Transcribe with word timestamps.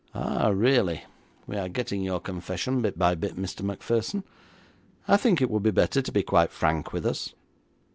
'Ah, 0.15 0.47
really. 0.47 1.03
We 1.45 1.57
are 1.57 1.69
getting 1.69 2.01
your 2.01 2.19
confession 2.19 2.81
bit 2.81 2.97
by 2.97 3.13
bit, 3.13 3.35
Mr. 3.35 3.61
Macpherson. 3.61 4.23
I 5.07 5.15
think 5.15 5.43
it 5.43 5.51
would 5.51 5.61
be 5.61 5.69
better 5.69 6.01
to 6.01 6.11
be 6.11 6.23
quite 6.23 6.49
frank 6.49 6.91
with 6.91 7.05
us.' 7.05 7.35